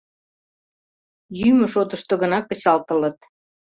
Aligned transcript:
Йӱмӧ 1.39 1.65
шотышто 1.73 2.13
гына 2.21 2.39
кычалтылыт. 2.47 3.17